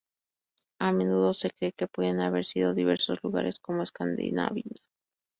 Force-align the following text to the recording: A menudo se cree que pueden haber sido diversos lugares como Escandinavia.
A 0.79 0.91
menudo 0.91 1.31
se 1.31 1.51
cree 1.51 1.73
que 1.73 1.85
pueden 1.87 2.21
haber 2.21 2.43
sido 2.43 2.73
diversos 2.73 3.19
lugares 3.23 3.59
como 3.59 3.83
Escandinavia. 3.83 4.63